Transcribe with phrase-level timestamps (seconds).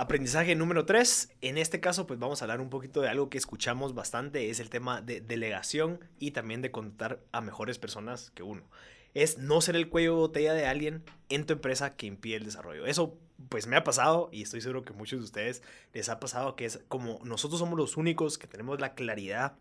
[0.00, 3.36] Aprendizaje número tres, en este caso pues vamos a hablar un poquito de algo que
[3.36, 8.42] escuchamos bastante, es el tema de delegación y también de contar a mejores personas que
[8.42, 8.62] uno.
[9.12, 12.46] Es no ser el cuello de botella de alguien en tu empresa que impide el
[12.46, 12.86] desarrollo.
[12.86, 13.18] Eso
[13.50, 16.64] pues me ha pasado y estoy seguro que muchos de ustedes les ha pasado que
[16.64, 19.58] es como nosotros somos los únicos que tenemos la claridad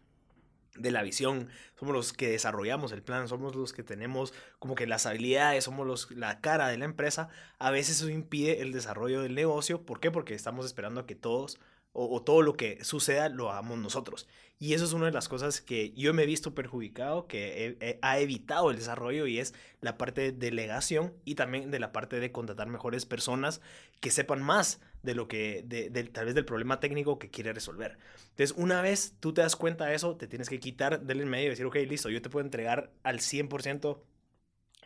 [0.75, 1.49] de la visión,
[1.79, 5.85] somos los que desarrollamos el plan, somos los que tenemos como que las habilidades, somos
[5.85, 9.81] los, la cara de la empresa, a veces eso impide el desarrollo del negocio.
[9.83, 10.11] ¿Por qué?
[10.11, 11.59] Porque estamos esperando a que todos
[11.91, 14.27] o, todo lo que suceda lo hagamos nosotros.
[14.59, 18.19] Y eso es una de las cosas que yo me he visto perjudicado, que ha
[18.19, 22.31] evitado el desarrollo y es la parte de delegación y también de la parte de
[22.31, 23.61] contratar mejores personas
[24.01, 27.97] que sepan más de lo que, de, tal vez del problema técnico que quiere resolver.
[28.31, 31.47] Entonces, una vez tú te das cuenta de eso, te tienes que quitar del medio
[31.47, 33.97] y decir, ok, listo, yo te puedo entregar al 100%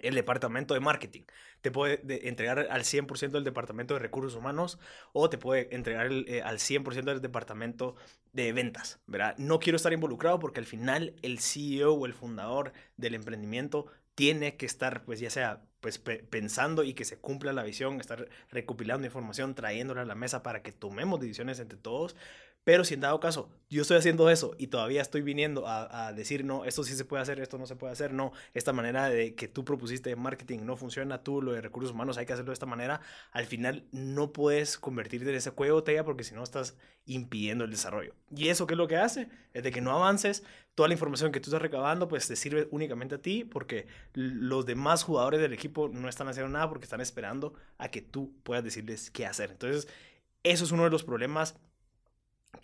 [0.03, 1.23] el departamento de marketing,
[1.61, 4.79] te puede entregar al 100% del departamento de recursos humanos
[5.13, 7.95] o te puede entregar eh, al 100% del departamento
[8.33, 9.35] de ventas, ¿verdad?
[9.37, 14.57] No quiero estar involucrado porque al final el CEO o el fundador del emprendimiento tiene
[14.57, 19.05] que estar, pues ya sea pues pensando y que se cumpla la visión, estar recopilando
[19.05, 22.15] información, trayéndola a la mesa para que tomemos decisiones entre todos,
[22.63, 26.45] pero si en dado caso yo estoy haciendo eso y todavía estoy viniendo a, decir,
[26.45, 29.33] no, esto sí se puede hacer, esto no se puede hacer, no, esta manera de
[29.33, 32.51] que tú propusiste de marketing no funciona, tú lo de recursos humanos hay que hacerlo
[32.51, 36.43] de esta manera, al final no puedes convertirte en ese cuello botella porque si no
[36.43, 38.13] estás impidiendo el desarrollo.
[38.35, 39.27] Y eso qué es lo que hace?
[39.53, 40.43] Es de que no avances,
[40.75, 44.67] toda la información que tú estás recabando pues te sirve únicamente a ti porque los
[44.67, 48.63] demás jugadores del equipo no están haciendo nada porque están esperando a que tú puedas
[48.63, 49.51] decirles qué hacer.
[49.51, 49.87] Entonces,
[50.43, 51.55] eso es uno de los problemas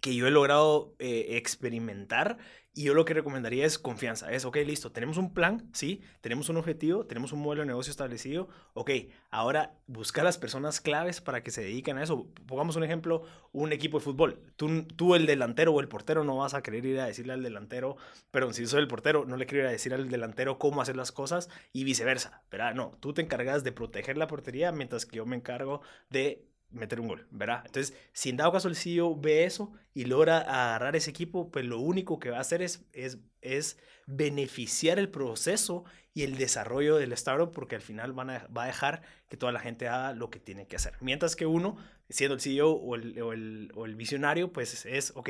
[0.01, 2.37] que yo he logrado eh, experimentar
[2.79, 4.31] y yo lo que recomendaría es confianza.
[4.31, 7.91] Es, ok, listo, tenemos un plan, sí, tenemos un objetivo, tenemos un modelo de negocio
[7.91, 8.47] establecido.
[8.73, 8.91] Ok,
[9.31, 12.27] ahora buscar las personas claves para que se dediquen a eso.
[12.45, 14.39] Pongamos un ejemplo, un equipo de fútbol.
[14.55, 17.43] Tú, tú el delantero o el portero no vas a querer ir a decirle al
[17.43, 17.97] delantero,
[18.31, 20.95] pero si soy el portero, no le quiero ir a decir al delantero cómo hacer
[20.95, 22.43] las cosas y viceversa.
[22.51, 22.75] ¿verdad?
[22.75, 26.99] No, tú te encargas de proteger la portería mientras que yo me encargo de meter
[26.99, 27.63] un gol, ¿verdad?
[27.65, 31.65] Entonces, si en dado caso el CEO ve eso y logra agarrar ese equipo, pues
[31.65, 33.77] lo único que va a hacer es, es, es
[34.07, 38.67] beneficiar el proceso y el desarrollo del startup porque al final van a, va a
[38.67, 40.93] dejar que toda la gente haga lo que tiene que hacer.
[40.99, 41.77] Mientras que uno,
[42.09, 45.29] siendo el CEO o el, o el, visionario, pues es, ok,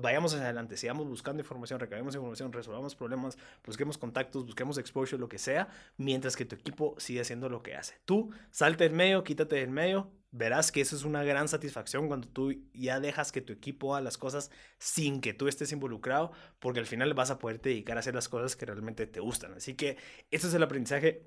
[0.00, 5.28] vayamos hacia adelante, sigamos buscando información, recabemos información, resolvamos problemas, busquemos contactos, busquemos exposure, lo
[5.28, 7.96] que sea, mientras que tu equipo sigue haciendo lo que hace.
[8.04, 12.26] Tú salte del medio, quítate del medio, verás que eso es una gran satisfacción cuando
[12.26, 16.80] tú ya dejas que tu equipo haga las cosas sin que tú estés involucrado, porque
[16.80, 19.52] al final vas a poder dedicar a hacer las cosas que realmente te gustan.
[19.52, 19.98] Así que
[20.30, 21.22] este es el aprendizaje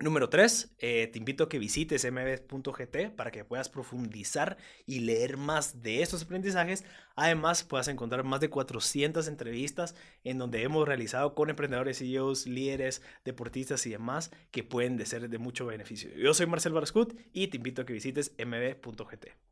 [0.00, 4.56] Número 3, eh, te invito a que visites mb.gt para que puedas profundizar
[4.86, 6.86] y leer más de estos aprendizajes.
[7.16, 9.94] Además, puedas encontrar más de 400 entrevistas
[10.24, 15.38] en donde hemos realizado con emprendedores, CEOs, líderes, deportistas y demás que pueden ser de
[15.38, 16.10] mucho beneficio.
[16.16, 19.49] Yo soy Marcel Barascut y te invito a que visites mb.gt.